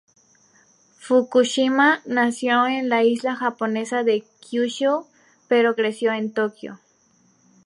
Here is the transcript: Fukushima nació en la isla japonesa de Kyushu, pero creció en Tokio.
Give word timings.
Fukushima 0.97 2.01
nació 2.07 2.65
en 2.65 2.89
la 2.89 3.03
isla 3.03 3.35
japonesa 3.35 4.03
de 4.03 4.23
Kyushu, 4.39 5.05
pero 5.47 5.75
creció 5.75 6.11
en 6.11 6.33
Tokio. 6.33 6.79